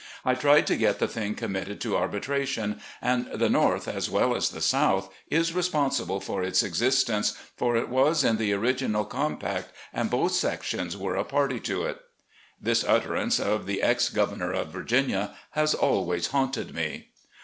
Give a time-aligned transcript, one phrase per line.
[0.25, 4.49] I tried to get the thing committed to arbitration, and the North, as well as
[4.49, 10.09] the South, is responsible for its existence, for it was in the original compact, and
[10.09, 12.01] both sections were a party to it."
[12.59, 17.09] This utterance of the Ex Governor of Virginia has always haunted me.